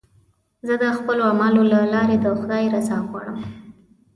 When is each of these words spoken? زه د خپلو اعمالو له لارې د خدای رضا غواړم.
زه 0.67 0.73
د 0.83 0.85
خپلو 0.97 1.21
اعمالو 1.29 1.61
له 1.73 1.79
لارې 1.93 2.15
د 2.19 2.27
خدای 2.39 2.63
رضا 2.75 2.97
غواړم. 3.07 3.39